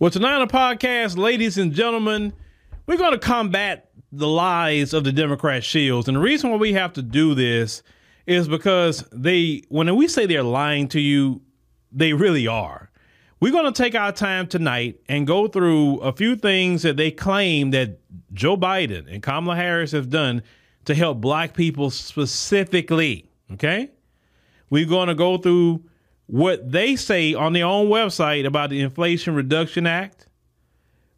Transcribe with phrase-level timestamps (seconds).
[0.00, 2.32] Well, tonight on the podcast, ladies and gentlemen,
[2.86, 6.08] we're going to combat the lies of the Democrat shills.
[6.08, 7.82] And the reason why we have to do this
[8.26, 11.42] is because they, when we say they're lying to you,
[11.92, 12.90] they really are.
[13.40, 17.10] We're going to take our time tonight and go through a few things that they
[17.10, 17.98] claim that
[18.32, 20.42] Joe Biden and Kamala Harris have done
[20.86, 23.28] to help black people specifically.
[23.52, 23.90] Okay?
[24.70, 25.84] We're going to go through
[26.30, 30.26] what they say on their own website about the Inflation Reduction Act.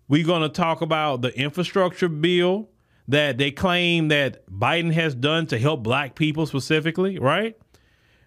[0.09, 2.71] We're going to talk about the infrastructure bill
[3.09, 7.59] that they claim that Biden has done to help black people specifically, right?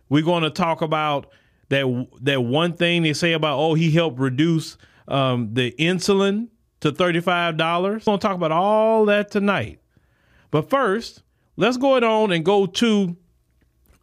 [0.09, 1.31] We're going to talk about
[1.69, 6.49] that that one thing they say about oh he helped reduce um, the insulin
[6.81, 8.03] to thirty five dollars.
[8.05, 9.79] We're going to talk about all that tonight.
[10.51, 11.23] But first,
[11.55, 13.17] let's go on and go to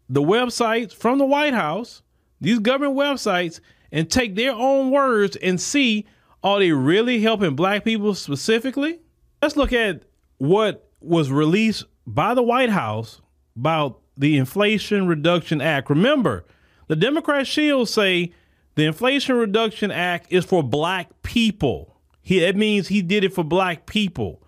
[0.09, 2.03] the website from the White House
[2.43, 3.61] these government websites
[3.93, 6.07] and take their own words and see
[6.43, 8.99] are they really helping black people specifically?
[9.41, 10.03] Let's look at
[10.39, 13.21] what was released by the White House
[13.57, 15.89] about the Inflation Reduction Act.
[15.89, 16.45] Remember,
[16.89, 18.33] the Democrat shills say
[18.75, 22.01] the Inflation Reduction Act is for black people.
[22.23, 24.43] He, that means he did it for black people.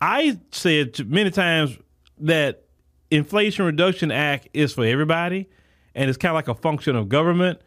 [0.00, 1.76] I said many times
[2.18, 2.62] that
[3.10, 5.48] Inflation Reduction Act is for everybody
[5.94, 7.60] and it's kind of like a function of government.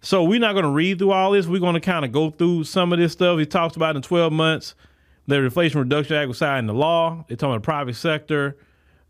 [0.00, 1.46] So we're not going to read through all this.
[1.46, 3.38] We're going to kind of go through some of this stuff.
[3.38, 4.74] He talks about in 12 months,
[5.26, 7.24] the Inflation Reduction Act was signed into law.
[7.28, 8.56] They're talking the private sector.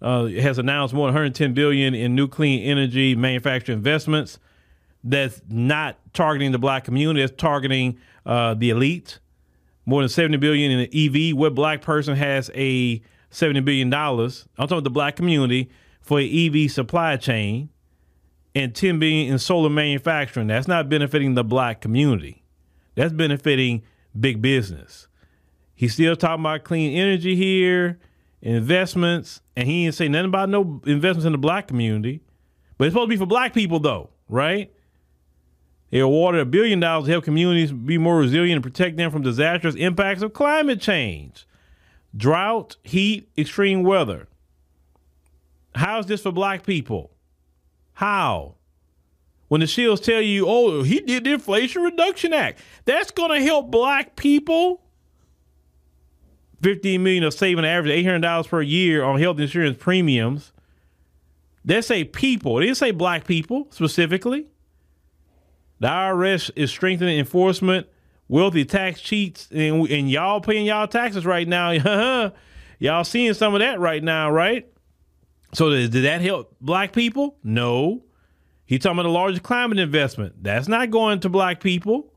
[0.02, 4.38] Uh, has announced more than 110 billion in new clean energy manufacturing investments.
[5.02, 7.22] That's not targeting the black community.
[7.22, 9.20] It's targeting uh, the elite.
[9.86, 11.36] More than 70 billion in the EV.
[11.36, 13.00] What black person has a
[13.30, 14.46] 70 billion dollars?
[14.58, 15.70] I'm talking about the black community
[16.02, 17.70] for an EV supply chain
[18.56, 20.46] and 10 billion in solar manufacturing.
[20.46, 22.42] That's not benefiting the black community.
[22.94, 23.82] That's benefiting
[24.18, 25.08] big business.
[25.74, 27.98] He's still talking about clean energy here,
[28.40, 32.22] investments, and he didn't say nothing about no investments in the black community.
[32.78, 34.72] But it's supposed to be for black people though, right?
[35.90, 39.20] They awarded a billion dollars to help communities be more resilient and protect them from
[39.20, 41.46] disastrous impacts of climate change,
[42.16, 44.28] drought, heat, extreme weather.
[45.74, 47.10] How is this for black people?
[47.96, 48.56] How?
[49.48, 53.42] When the shills tell you, oh, he did the Inflation Reduction Act, that's going to
[53.42, 54.82] help black people.
[56.62, 60.52] 15 million of saving an average $800 per year on health insurance premiums.
[61.64, 62.56] They say people.
[62.56, 64.46] They didn't say black people specifically.
[65.80, 67.86] The IRS is strengthening enforcement,
[68.28, 72.32] wealthy tax cheats, and, and y'all paying y'all taxes right now.
[72.78, 74.70] y'all seeing some of that right now, right?
[75.56, 77.38] So did, did that help black people?
[77.42, 78.02] No.
[78.66, 80.42] He talking about a large climate investment.
[80.42, 82.12] That's not going to black people.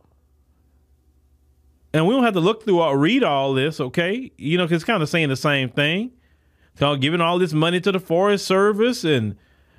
[1.93, 4.29] And we don't have to look through or read all this, okay?
[4.37, 6.11] You know, because it's kind of saying the same thing.
[6.75, 9.37] So giving all this money to the Forest Service and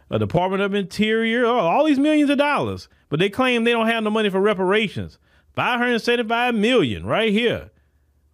[0.08, 2.88] the Department of Interior, oh, all these millions of dollars.
[3.10, 5.18] But they claim they don't have no money for reparations.
[5.54, 7.68] 575 million right here,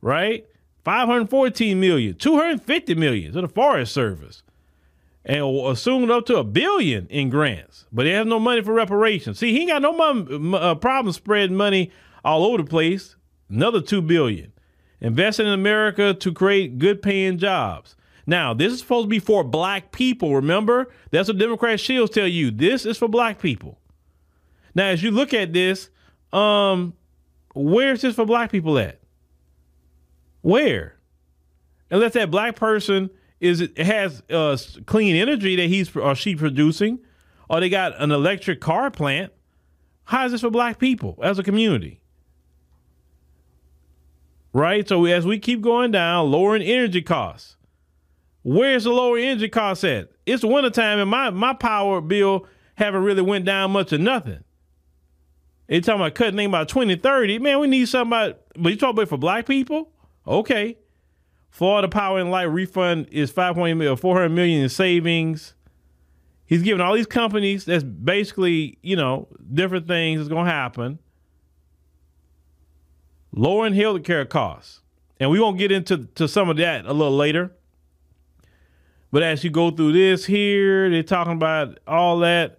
[0.00, 0.46] right?
[0.84, 4.44] 514 million, 250 million to the Forest Service
[5.26, 9.40] and assumed up to a billion in grants, but they have no money for reparations.
[9.40, 11.90] See, he ain't got no uh, problem spreading money
[12.24, 13.16] all over the place.
[13.50, 14.52] Another two billion,
[15.00, 17.96] investing in America to create good paying jobs.
[18.24, 20.34] Now, this is supposed to be for black people.
[20.34, 22.50] Remember, that's what Democrat shills tell you.
[22.50, 23.78] This is for black people.
[24.74, 25.90] Now, as you look at this,
[26.32, 26.94] um,
[27.54, 29.00] where's this for black people at?
[30.42, 30.96] Where?
[31.90, 33.10] Unless that black person
[33.40, 37.00] is it has uh, clean energy that he's or she producing,
[37.48, 39.32] or they got an electric car plant.
[40.04, 42.00] How is this for black people as a community?
[44.52, 44.88] Right?
[44.88, 47.56] So as we keep going down, lowering energy costs.
[48.42, 50.10] Where's the lower energy costs at?
[50.24, 52.46] It's wintertime and my, my power bill
[52.76, 54.44] haven't really went down much or nothing.
[55.66, 57.40] They talking about cutting things by 2030.
[57.40, 59.90] Man, we need somebody, but you talking about for black people?
[60.26, 60.78] Okay.
[61.56, 65.54] Florida Power and Light refund is 500 million, 400 million in savings.
[66.44, 70.98] He's giving all these companies that's basically, you know, different things is going to happen.
[73.32, 74.82] Lowering health care costs.
[75.18, 77.52] And we won't get into to some of that a little later.
[79.10, 82.58] But as you go through this here, they're talking about all that.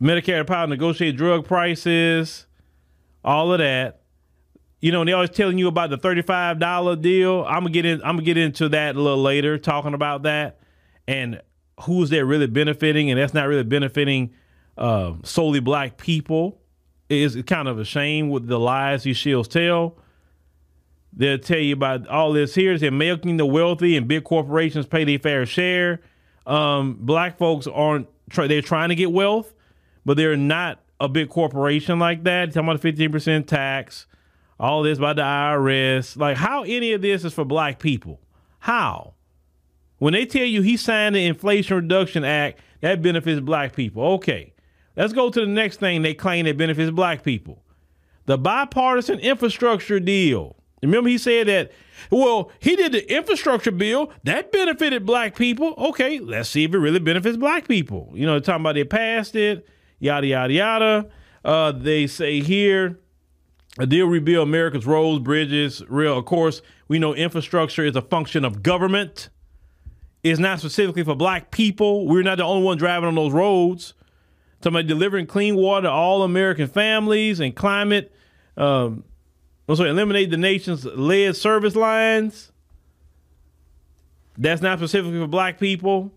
[0.00, 2.46] Medicare power negotiate drug prices,
[3.22, 3.98] all of that
[4.80, 7.44] you know, and they always telling you about the thirty-five dollar deal.
[7.44, 8.00] I'm gonna get in.
[8.02, 10.60] I'm gonna get into that a little later, talking about that
[11.08, 11.40] and
[11.82, 14.30] who's that really benefiting, and that's not really benefiting
[14.76, 16.60] uh, solely black people.
[17.08, 19.96] is kind of a shame with the lies these shills tell.
[21.14, 22.76] They'll tell you about all this here.
[22.78, 26.00] They're milking the wealthy and big corporations pay their fair share.
[26.46, 29.54] Um, black folks aren't, they're trying to get wealth,
[30.04, 32.52] but they're not a big corporation like that.
[32.52, 34.06] Talking about a 15% tax,
[34.58, 36.16] all this by the IRS.
[36.16, 38.20] Like, how any of this is for black people?
[38.60, 39.14] How?
[39.98, 44.04] When they tell you he signed the Inflation Reduction Act, that benefits black people.
[44.14, 44.52] Okay,
[44.96, 47.62] let's go to the next thing they claim that benefits black people
[48.28, 50.54] the bipartisan infrastructure deal.
[50.82, 51.72] Remember, he said that,
[52.10, 55.72] well, he did the infrastructure bill that benefited black people.
[55.78, 58.10] Okay, let's see if it really benefits black people.
[58.12, 59.66] You know, talking about they passed it,
[59.98, 61.08] yada, yada, yada.
[61.42, 63.00] Uh, they say here,
[63.78, 66.18] a deal rebuild America's roads, bridges, rail.
[66.18, 69.28] Of course, we know infrastructure is a function of government.
[70.24, 72.06] It's not specifically for black people.
[72.06, 73.94] We're not the only one driving on those roads.
[74.64, 78.12] About delivering clean water to all American families and climate.
[78.56, 79.04] Um,
[79.68, 82.50] also, eliminate the nation's lead service lines.
[84.36, 86.12] That's not specifically for black people.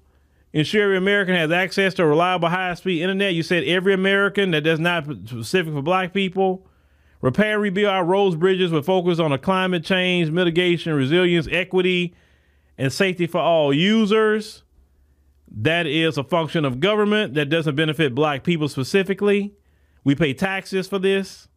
[0.53, 3.35] Ensure every American has access to reliable high speed internet.
[3.35, 6.65] You said every American, that does not specific for black people.
[7.21, 12.15] Repair rebuild our roads, bridges with focus on a climate change, mitigation, resilience, equity,
[12.77, 14.63] and safety for all users.
[15.53, 19.53] That is a function of government that doesn't benefit black people specifically.
[20.03, 21.47] We pay taxes for this.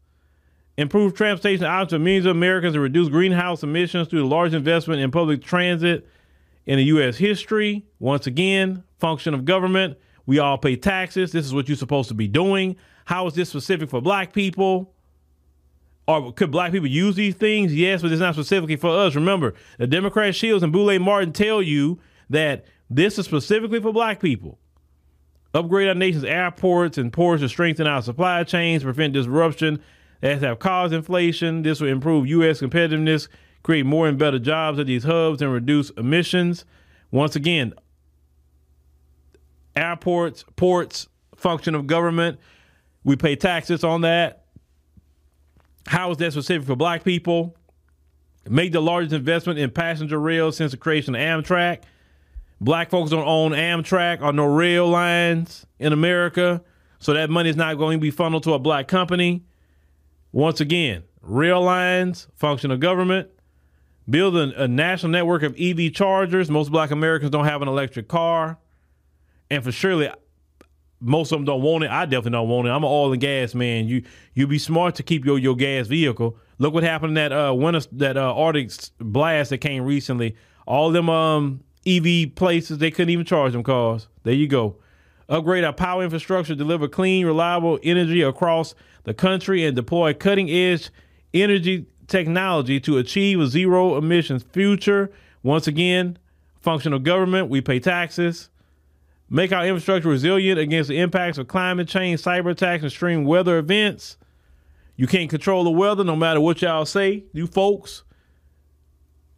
[0.77, 5.01] Improve transportation options for millions of Americans and reduce greenhouse emissions through the large investment
[5.01, 6.07] in public transit
[6.67, 7.17] in the U.S.
[7.17, 7.87] history.
[8.01, 9.97] Once again, function of government.
[10.27, 11.33] We all pay taxes.
[11.33, 12.77] This is what you're supposed to be doing.
[13.05, 14.94] How is this specific for black people?
[16.07, 17.75] Or could black people use these things?
[17.75, 19.15] Yes, but it's not specifically for us.
[19.15, 21.99] Remember, the Democrat Shills and Roland Martin tell you
[22.29, 24.59] that this is specifically for black people.
[25.55, 29.81] Upgrade our nation's airports and ports to strengthen our supply chains, prevent disruption
[30.21, 31.63] that have caused inflation.
[31.63, 32.61] This will improve U.S.
[32.61, 33.29] competitiveness,
[33.63, 36.65] create more and better jobs at these hubs, and reduce emissions.
[37.11, 37.73] Once again,
[39.77, 42.39] airports, ports, function of government.
[43.05, 44.44] We pay taxes on that.
[45.87, 47.57] How is that specific for black people?
[48.49, 51.83] Made the largest investment in passenger rail since the creation of Amtrak.
[52.61, 56.63] Black folks don't own Amtrak or no rail lines in America,
[56.99, 59.45] so that money is not going to be funneled to a black company.
[60.33, 63.29] Once again, rail lines, function of government.
[64.09, 66.51] Build a, a national network of EV chargers.
[66.51, 68.59] Most black Americans don't have an electric car.
[69.51, 70.11] And for surely
[71.01, 71.91] most of them don't want it.
[71.91, 72.71] I definitely don't want it.
[72.71, 73.87] I'm an oil and gas man.
[73.87, 74.03] You
[74.35, 76.37] you be smart to keep your your gas vehicle.
[76.59, 80.37] Look what happened that uh winter that uh Arctic blast that came recently.
[80.67, 84.09] All them um EV places they couldn't even charge them cars.
[84.23, 84.77] There you go.
[85.29, 88.75] Upgrade our power infrastructure, deliver clean, reliable energy across
[89.05, 90.91] the country, and deploy cutting edge
[91.33, 95.11] energy technology to achieve a zero emissions future.
[95.43, 96.19] Once again,
[96.61, 97.49] functional government.
[97.49, 98.49] We pay taxes
[99.29, 103.59] make our infrastructure resilient against the impacts of climate change, cyber attacks, and extreme weather
[103.59, 104.17] events.
[104.97, 108.05] You can't control the weather no matter what y'all say, you folks.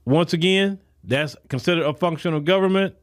[0.04, 2.94] Once again, that's considered a function of government.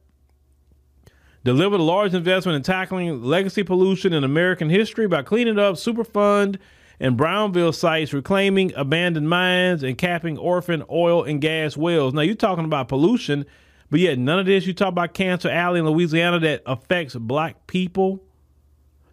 [1.42, 6.58] Deliver the largest investment in tackling legacy pollution in American history by cleaning up Superfund
[7.00, 12.14] and Brownfield sites, reclaiming abandoned mines, and capping orphan oil and gas wells.
[12.14, 13.44] Now, you're talking about pollution
[13.90, 17.66] but yet, none of this you talk about Cancer Alley in Louisiana that affects black
[17.66, 18.22] people.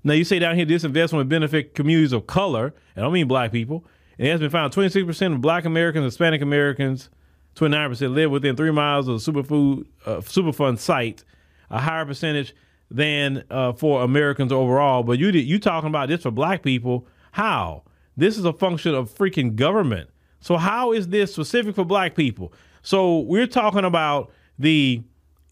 [0.03, 2.73] Now, you say down here this investment would benefit communities of color.
[2.95, 3.85] and I don't mean black people.
[4.17, 7.09] And it has been found 26% of black Americans, Hispanic Americans,
[7.55, 11.23] 29% live within three miles of the Superfood, uh, Superfund site,
[11.69, 12.55] a higher percentage
[12.89, 15.03] than uh, for Americans overall.
[15.03, 17.07] But you you talking about this for black people?
[17.31, 17.83] How?
[18.17, 20.09] This is a function of freaking government.
[20.39, 22.51] So how is this specific for black people?
[22.81, 25.03] So we're talking about the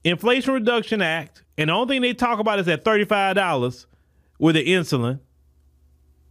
[0.03, 3.85] Inflation Reduction Act, and the only thing they talk about is that $35
[4.37, 5.19] with the insulin.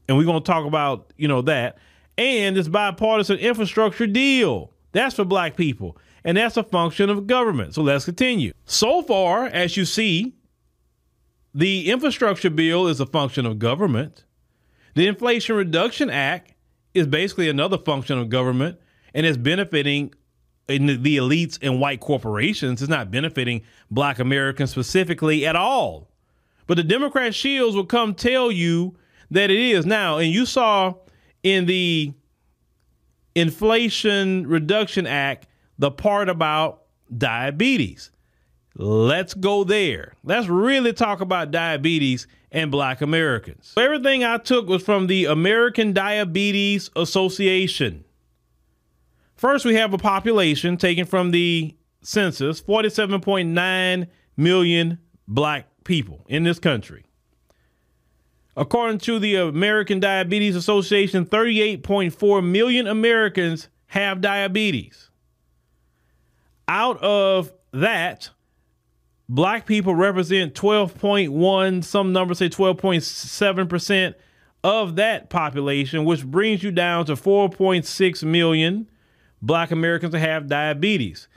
[0.09, 1.77] And we're going to talk about, you know, that.
[2.17, 4.73] And this bipartisan infrastructure deal.
[4.93, 5.99] That's for black people.
[6.25, 7.75] And that's a function of government.
[7.75, 8.53] So let's continue.
[8.65, 10.35] So far, as you see,
[11.55, 14.25] the infrastructure bill is a function of government.
[14.95, 16.55] The Inflation Reduction Act
[16.95, 18.79] is basically another function of government
[19.15, 20.15] and is benefiting
[20.69, 22.83] in the elites and white corporations.
[22.83, 26.09] It's not benefiting black Americans specifically at all.
[26.67, 28.97] But the Democrat shills will come tell you
[29.31, 30.19] that it is now.
[30.19, 30.95] And you saw
[31.43, 32.13] in the
[33.35, 35.47] Inflation Reduction Act
[35.79, 36.83] the part about
[37.17, 38.11] diabetes.
[38.75, 40.15] Let's go there.
[40.23, 43.75] Let's really talk about diabetes and black Americans.
[43.77, 48.05] Everything I took was from the American Diabetes Association.
[49.39, 56.59] First, we have a population taken from the census 47.9 million black people in this
[56.59, 57.05] country.
[58.57, 65.09] According to the American Diabetes Association, 38.4 million Americans have diabetes.
[66.67, 68.31] Out of that,
[69.29, 74.15] black people represent 12.1, some numbers say 12.7%
[74.65, 78.89] of that population, which brings you down to 4.6 million
[79.41, 81.29] black Americans that have diabetes.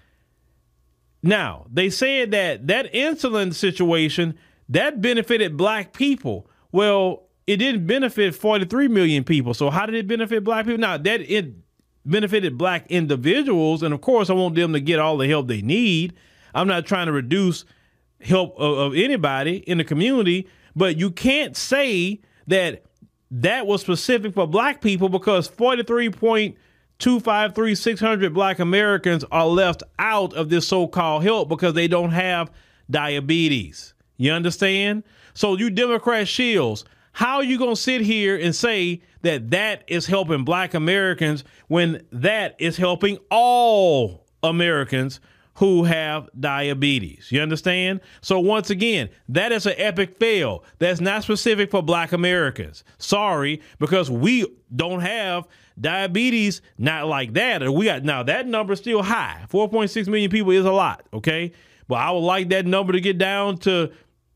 [1.23, 4.37] Now, they said that that insulin situation
[4.69, 6.47] that benefited black people.
[6.71, 9.53] Well, it didn't benefit 43 million people.
[9.53, 10.79] So how did it benefit black people?
[10.79, 11.53] Now, that it
[12.05, 15.61] benefited black individuals and of course I want them to get all the help they
[15.61, 16.13] need.
[16.53, 17.65] I'm not trying to reduce
[18.19, 22.85] help of, of anybody in the community, but you can't say that
[23.29, 25.47] that was specific for black people because
[27.01, 32.51] 43.253 600 black Americans are left out of this so-called help because they don't have
[32.89, 33.93] diabetes.
[34.17, 35.03] You understand?
[35.33, 39.83] So you Democrat shills, how are you going to sit here and say that that
[39.87, 45.19] is helping black Americans when that is helping all Americans
[45.55, 47.27] who have diabetes.
[47.31, 48.01] You understand?
[48.21, 50.63] So once again, that is an epic fail.
[50.79, 52.83] That's not specific for black Americans.
[52.97, 55.47] Sorry, because we don't have
[55.81, 57.67] diabetes not like that.
[57.71, 59.45] We got now that number is still high.
[59.49, 61.51] 4.6 million people is a lot, okay?
[61.87, 63.91] But I would like that number to get down to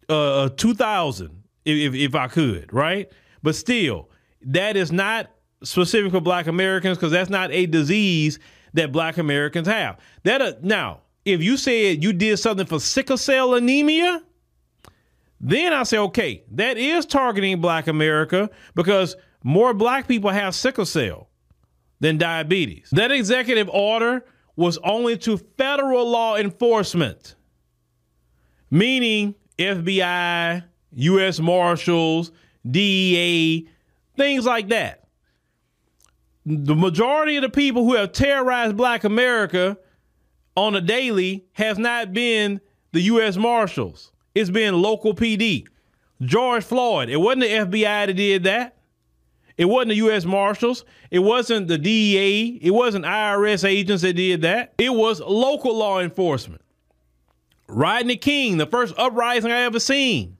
[0.10, 3.12] uh 2000 if, if I could, right?
[3.42, 4.10] But still,
[4.42, 5.30] that is not
[5.64, 8.40] specific for black Americans because that's not a disease
[8.74, 10.00] that black Americans have.
[10.24, 14.22] That uh, now if you said you did something for sickle cell anemia,
[15.42, 20.86] then I say, okay, that is targeting black America because more black people have sickle
[20.86, 21.30] cell
[22.00, 22.90] than diabetes.
[22.92, 24.26] That executive order
[24.56, 27.36] was only to federal law enforcement,
[28.70, 31.40] meaning FBI, U.S.
[31.40, 32.32] Marshals,
[32.70, 33.68] DEA,
[34.16, 35.08] things like that.
[36.46, 39.78] The majority of the people who have terrorized black America
[40.56, 42.62] on a daily has not been
[42.92, 43.36] the U.S.
[43.36, 44.12] Marshals.
[44.34, 45.66] It's been local PD.
[46.22, 47.48] George Floyd, it wasn't the
[47.82, 48.75] FBI that did that.
[49.58, 50.26] It wasn't the U.S.
[50.26, 50.84] Marshals.
[51.12, 52.60] It wasn't the DEA.
[52.62, 54.74] It wasn't IRS agents that did that.
[54.78, 56.62] It was local law enforcement.
[57.68, 60.38] Rodney King, the first uprising I ever seen.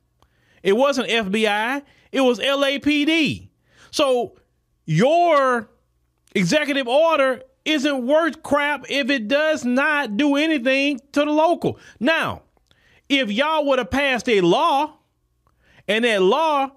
[0.64, 1.84] It wasn't FBI.
[2.12, 3.50] It was LAPD.
[3.92, 4.36] So
[4.86, 5.70] your
[6.34, 11.80] executive order isn't worth crap if it does not do anything to the local.
[12.00, 12.44] Now,
[13.10, 14.98] if y'all would have passed a law
[15.88, 16.72] and that law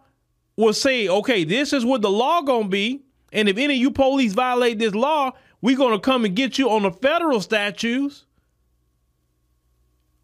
[0.58, 3.90] will say, okay, this is what the law gonna be, and if any of you
[3.90, 5.30] police violate this law,
[5.62, 8.26] we're gonna come and get you on the federal statutes,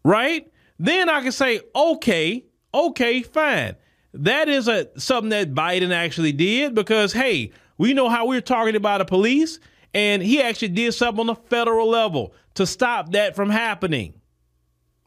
[0.03, 0.51] right?
[0.77, 3.75] Then I can say, okay, okay, fine.
[4.13, 8.81] That is a something that Biden actually did because hey, we know how we're targeted
[8.81, 9.59] by the police.
[9.93, 14.13] And he actually did something on the federal level to stop that from happening.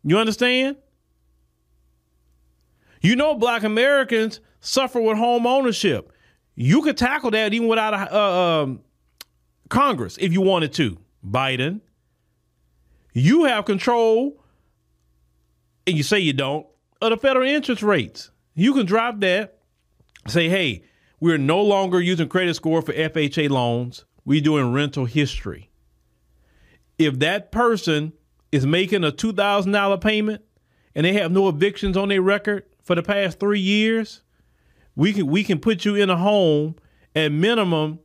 [0.02, 0.78] You understand?
[3.02, 6.12] You know, black Americans suffer with home ownership.
[6.54, 8.80] You could tackle that even without a, uh, um,
[9.68, 11.80] Congress if you wanted to, Biden.
[13.12, 14.42] You have control,
[15.86, 16.66] and you say you don't,
[17.00, 18.30] of the federal interest rates.
[18.54, 19.58] You can drop that,
[20.26, 20.82] say, hey,
[21.20, 25.70] we're no longer using credit score for FHA loans We're doing rental history.
[26.98, 28.12] If that person
[28.52, 30.42] is making a two thousand dollar payment
[30.94, 34.22] and they have no evictions on their record for the past three years,
[34.98, 36.74] we can we can put you in a home
[37.14, 38.00] at minimum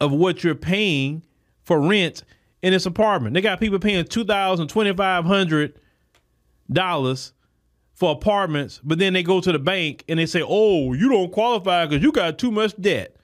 [0.00, 1.24] of what you're paying
[1.64, 2.22] for rent
[2.62, 3.34] in this apartment.
[3.34, 5.74] They got people paying two thousand, twenty five hundred
[6.70, 7.32] dollars
[7.94, 11.32] for apartments, but then they go to the bank and they say, "Oh, you don't
[11.32, 13.16] qualify because you got too much debt."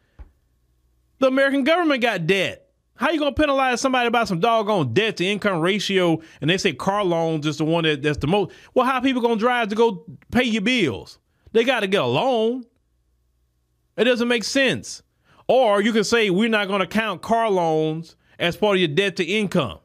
[1.21, 2.71] The American government got debt.
[2.97, 6.21] How you gonna penalize somebody about some doggone debt to income ratio?
[6.41, 8.51] And they say car loans is the one that, that's the most.
[8.75, 11.21] Well, how people gonna drive to go pay your bills?
[11.53, 12.65] They got to get a loan.
[13.97, 15.03] It doesn't make sense.
[15.49, 19.17] Or you can say we're not gonna count car loans as part of your debt
[19.17, 19.79] to income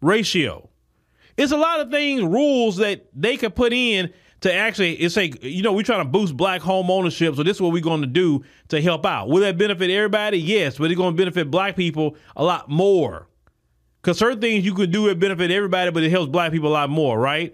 [0.00, 0.68] ratio.
[1.36, 5.42] It's a lot of things, rules that they could put in to actually it's like
[5.42, 8.00] you know we're trying to boost black home ownership so this is what we're going
[8.00, 11.50] to do to help out will that benefit everybody yes but it's going to benefit
[11.50, 13.26] black people a lot more
[14.00, 16.70] because certain things you could do it benefit everybody but it helps black people a
[16.70, 17.52] lot more right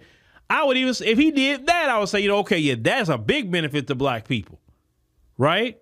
[0.49, 3.09] I would even if he did that, I would say, you know, okay, yeah, that's
[3.09, 4.59] a big benefit to black people.
[5.37, 5.81] Right?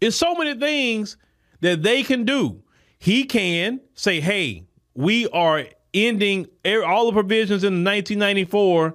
[0.00, 1.16] It's so many things
[1.60, 2.62] that they can do.
[2.98, 8.94] He can say, hey, we are ending all the provisions in the 1994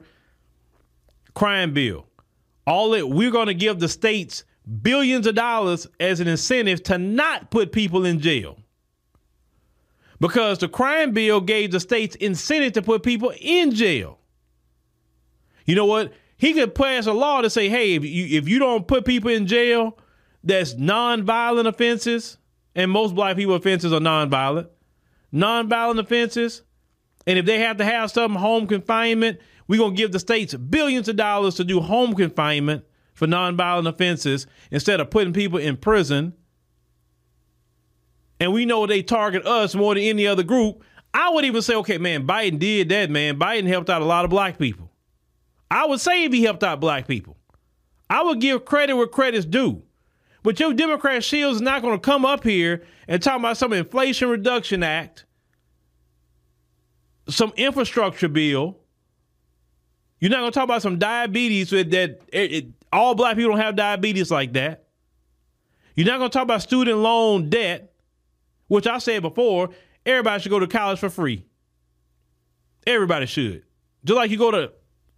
[1.34, 2.06] crime bill.
[2.66, 4.44] All it we're going to give the states
[4.82, 8.58] billions of dollars as an incentive to not put people in jail.
[10.20, 14.20] Because the crime bill gave the states incentive to put people in jail.
[15.66, 16.14] You know what?
[16.44, 19.32] He could pass a law to say, hey, if you if you don't put people
[19.32, 19.98] in jail
[20.44, 22.38] that's non-violent offenses,
[22.76, 24.68] and most black people offenses are non-violent,
[25.32, 26.64] non-violent offenses,
[27.26, 31.08] and if they have to have some home confinement, we're gonna give the states billions
[31.08, 32.84] of dollars to do home confinement
[33.14, 36.34] for nonviolent offenses instead of putting people in prison.
[38.42, 40.84] And we know they target us more than any other group.
[41.14, 43.40] I would even say, okay, man, Biden did that, man.
[43.40, 44.83] Biden helped out a lot of black people.
[45.74, 47.36] I would say if he helped out black people.
[48.08, 49.82] I would give credit where credit's due.
[50.44, 53.74] But your Democrat shills is not going to come up here and talk about some
[53.74, 55.26] Inflation Reduction Act,
[57.28, 58.78] some infrastructure bill.
[60.20, 63.54] You're not going to talk about some diabetes with that it, it, all black people
[63.54, 64.84] don't have diabetes like that.
[65.96, 67.96] You're not going to talk about student loan debt,
[68.68, 69.72] which I said before,
[70.06, 71.48] everybody should go to college for free.
[72.86, 73.64] Everybody should.
[74.06, 74.72] Just like you go to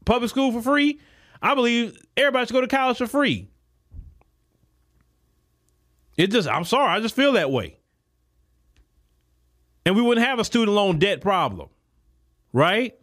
[0.05, 0.99] public school for free,
[1.41, 3.47] I believe everybody should go to college for free.
[6.17, 7.77] It just, I'm sorry, I just feel that way.
[9.85, 11.69] And we wouldn't have a student loan debt problem,
[12.53, 12.95] right?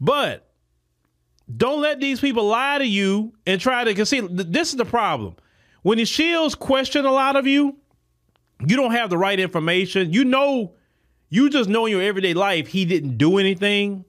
[0.00, 0.48] But
[1.54, 4.28] don't let these people lie to you and try to, conceal.
[4.30, 5.36] this is the problem.
[5.82, 7.76] When the shills question a lot of you,
[8.66, 10.12] you don't have the right information.
[10.12, 10.74] You know,
[11.28, 14.04] you just know in your everyday life he didn't do anything,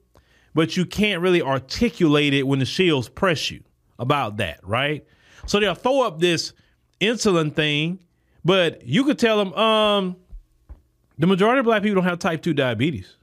[0.56, 3.62] but you can't really articulate it when the shills press you
[3.98, 5.04] about that, right?
[5.44, 6.54] So they'll throw up this
[6.98, 8.02] insulin thing,
[8.42, 10.16] but you could tell them, um,
[11.18, 13.18] the majority of black people don't have type 2 diabetes.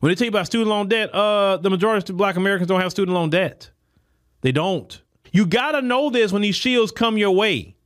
[0.00, 2.82] When they tell you about student loan debt, uh, the majority of black Americans don't
[2.82, 3.70] have student loan debt.
[4.42, 5.00] They don't.
[5.32, 7.76] You got to know this when these shills come your way.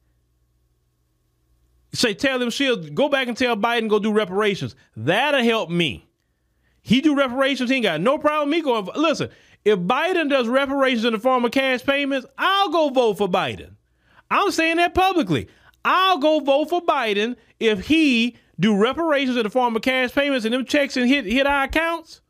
[1.93, 4.75] Say, tell them shills, go back and tell Biden go do reparations.
[4.97, 6.08] That'll help me.
[6.89, 7.69] He do reparations.
[7.69, 8.89] He ain't got no problem me going.
[8.97, 9.29] Listen,
[9.63, 13.73] if Biden does reparations in the form of cash payments, I'll go vote for Biden.
[14.31, 15.49] I'm saying that publicly.
[15.85, 20.47] I'll go vote for Biden if he do reparations in the form of cash payments
[20.47, 22.23] and them checks and hit hit our accounts,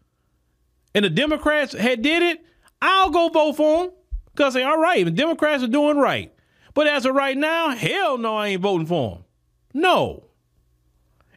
[0.93, 2.45] and the Democrats had did it,
[2.83, 3.91] I'll go vote for him
[4.35, 5.05] because they all right.
[5.05, 6.35] The Democrats are doing right.
[6.75, 9.25] But as of right now, hell no, I ain't voting for him.
[9.73, 10.25] No,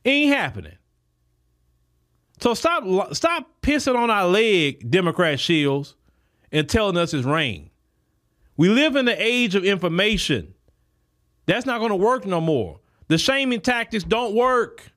[0.04, 0.78] ain't happening.
[2.42, 5.94] So stop stop pissing on our leg, Democrat shills,
[6.52, 7.70] and telling us it's rain.
[8.58, 10.54] We live in the age of information.
[11.46, 12.80] That's not going to work no more.
[13.08, 14.92] The shaming tactics don't work.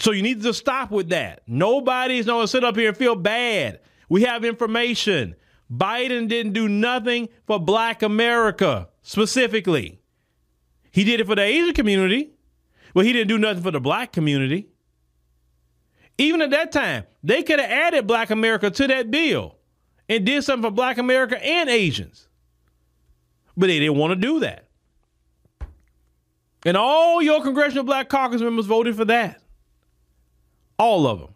[0.00, 1.42] So you need to stop with that.
[1.46, 3.80] Nobody's going to sit up here and feel bad.
[4.08, 5.34] We have information.
[5.72, 10.00] Biden didn't do nothing for black America specifically.
[10.92, 12.30] He did it for the Asian community,
[12.94, 14.68] but he didn't do nothing for the black community.
[16.18, 19.56] Even at that time, they could have added black America to that bill
[20.08, 22.28] and did something for black America and Asians.
[23.56, 24.68] But they didn't want to do that.
[26.64, 29.40] And all your Congressional Black Caucus members voted for that.
[30.78, 31.34] All of them.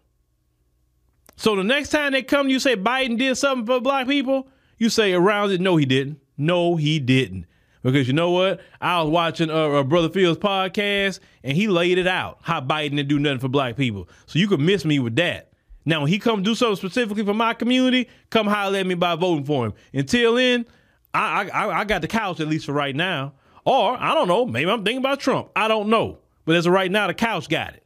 [1.35, 4.89] So the next time they come, you say Biden did something for black people, you
[4.89, 6.19] say around it, no, he didn't.
[6.37, 7.45] No, he didn't.
[7.83, 8.61] Because you know what?
[8.81, 13.09] I was watching uh, Brother Fields podcast and he laid it out how Biden didn't
[13.09, 14.07] do nothing for black people.
[14.25, 15.51] So you could miss me with that.
[15.85, 19.15] Now, when he come do something specifically for my community, come holler at me by
[19.15, 19.73] voting for him.
[19.93, 20.65] Until then,
[21.13, 23.33] I, I, I got the couch at least for right now.
[23.65, 25.49] Or I don't know, maybe I'm thinking about Trump.
[25.55, 26.19] I don't know.
[26.45, 27.83] But as of right now, the couch got it.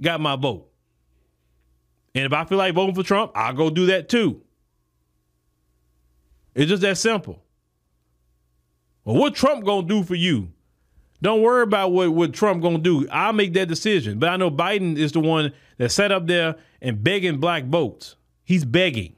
[0.00, 0.68] Got my vote.
[2.14, 4.42] And if I feel like voting for Trump, I'll go do that too.
[6.54, 7.41] It's just that simple.
[9.04, 10.48] Well, what Trump gonna do for you?
[11.20, 13.08] Don't worry about what, what Trump gonna do.
[13.10, 14.18] I'll make that decision.
[14.18, 18.16] But I know Biden is the one that sat up there and begging black votes.
[18.44, 19.14] He's begging.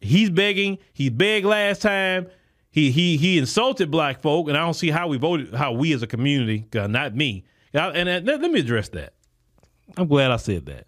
[0.00, 0.78] He's begging.
[0.92, 2.28] He begged last time.
[2.70, 5.94] He he he insulted black folk, and I don't see how we voted, how we
[5.94, 7.44] as a community, uh, not me.
[7.72, 9.14] And, and let, let me address that.
[9.96, 10.86] I'm glad I said that.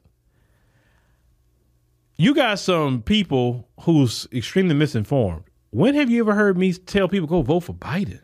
[2.17, 5.45] You got some people who's extremely misinformed.
[5.71, 8.21] When have you ever heard me tell people go vote for Biden?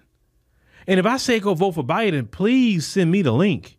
[0.86, 3.78] And if I say go vote for Biden, please send me the link.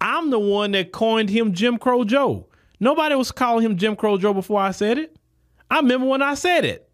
[0.00, 2.46] I'm the one that coined him Jim Crow Joe.
[2.80, 5.16] Nobody was calling him Jim Crow Joe before I said it.
[5.70, 6.88] I remember when I said it.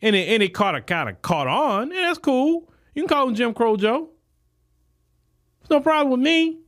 [0.00, 1.82] And it, and it caught a kind of caught on.
[1.82, 2.70] And that's cool.
[2.94, 4.10] You can call him Jim Crow Joe.
[5.60, 6.58] There's no problem with me.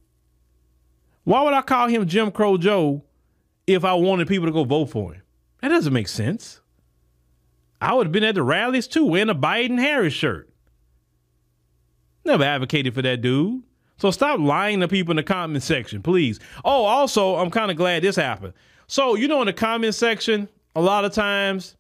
[1.25, 3.03] Why would I call him Jim Crow Joe
[3.67, 5.23] if I wanted people to go vote for him?
[5.61, 6.61] That doesn't make sense.
[7.85, 10.49] I would have been at the rallies too, wearing a Biden Harris shirt.
[12.25, 13.63] Never advocated for that dude.
[13.99, 16.41] So stop lying to people in the comment section, please.
[16.65, 18.55] Oh, also, I'm kind of glad this happened.
[18.87, 21.77] So, you know, in the comment section, a lot of times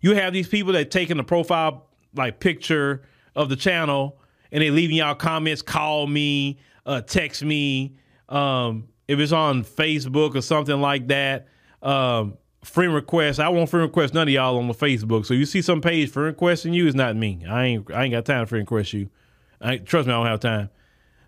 [0.00, 3.02] you have these people that taking the profile like picture
[3.36, 4.18] of the channel
[4.50, 7.94] and they leaving y'all comments, call me, uh, text me,
[8.28, 11.46] um, if it's on Facebook or something like that.
[11.80, 13.38] Um, friend requests.
[13.38, 15.26] I won't friend request none of y'all on the Facebook.
[15.26, 17.44] So you see some page friend requesting you, it's not me.
[17.48, 19.10] I ain't I ain't got time to friend request you.
[19.60, 20.70] I, trust me, I don't have time.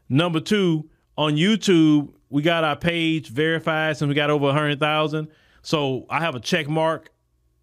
[0.09, 5.29] Number two, on YouTube, we got our page verified since we got over hundred thousand.
[5.63, 7.11] So I have a check mark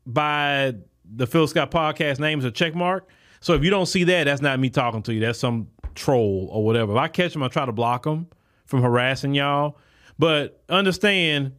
[0.05, 3.07] by the Phil Scott podcast name is a check mark.
[3.39, 5.19] So if you don't see that, that's not me talking to you.
[5.19, 6.93] That's some troll or whatever.
[6.93, 8.27] If I catch them, I try to block them
[8.65, 9.77] from harassing y'all.
[10.17, 11.53] But understand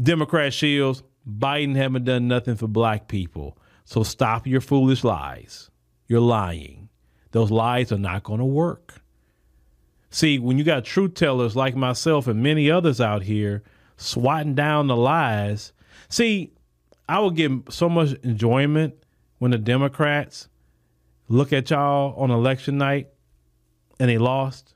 [0.00, 3.56] Democrat Shills, Biden haven't done nothing for black people.
[3.84, 5.70] So stop your foolish lies.
[6.06, 6.88] You're lying.
[7.32, 9.02] Those lies are not going to work.
[10.10, 13.62] See, when you got truth tellers like myself and many others out here
[13.96, 15.72] swatting down the lies,
[16.08, 16.52] see,
[17.08, 18.94] I would get so much enjoyment
[19.38, 20.48] when the Democrats
[21.28, 23.08] look at y'all on election night
[23.98, 24.74] and they lost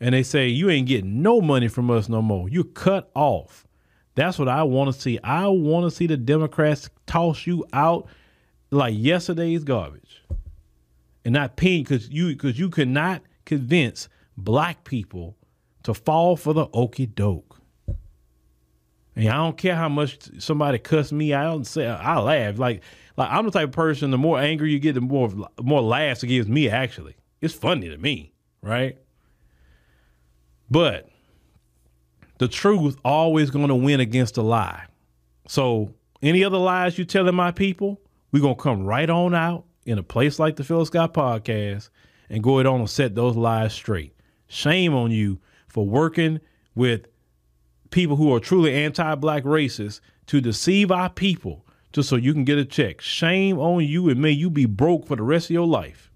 [0.00, 2.48] and they say, You ain't getting no money from us no more.
[2.48, 3.66] You cut off.
[4.14, 5.18] That's what I want to see.
[5.22, 8.08] I want to see the Democrats toss you out
[8.70, 10.22] like yesterday's garbage,
[11.24, 15.36] and not pink because you because you could not convince black people
[15.82, 17.60] to fall for the okey doke.
[19.16, 22.58] And I don't care how much somebody cuss me I don't say I laugh.
[22.58, 22.82] Like
[23.16, 24.10] like I'm the type of person.
[24.10, 26.68] The more angry you get, the more more laughs it gives me.
[26.68, 28.96] Actually, it's funny to me, right?
[30.70, 31.09] But
[32.40, 34.86] the truth always going to win against a lie.
[35.46, 38.00] So any other lies you telling my people,
[38.32, 41.90] we're going to come right on out in a place like the Phil Scott podcast
[42.30, 44.14] and go ahead on and set those lies straight.
[44.48, 46.40] Shame on you for working
[46.74, 47.08] with
[47.90, 52.56] people who are truly anti-black racists to deceive our people just so you can get
[52.56, 53.02] a check.
[53.02, 56.09] Shame on you and may you be broke for the rest of your life.